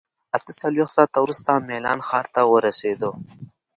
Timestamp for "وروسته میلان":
1.21-1.99